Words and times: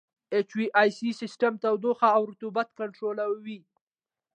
اچ 0.37 0.49
وي 0.57 0.65
اې 0.81 0.89
سي 0.97 1.09
سیسټم 1.21 1.53
تودوخه 1.63 2.07
او 2.17 2.21
رطوبت 2.31 2.67
کنټرولوي. 2.79 3.57